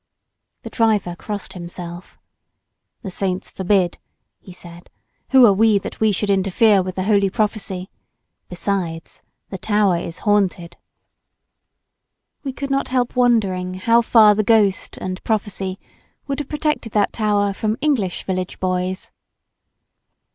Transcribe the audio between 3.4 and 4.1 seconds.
forbid!"